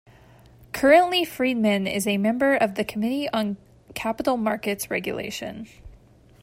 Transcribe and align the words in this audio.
Currently 0.73 1.25
Friedman 1.25 1.85
is 1.85 2.07
a 2.07 2.17
member 2.17 2.55
of 2.55 2.73
the 2.73 2.83
Committee 2.83 3.29
on 3.29 3.57
Capital 3.93 4.35
Markets 4.35 4.89
Regulation. 4.89 5.67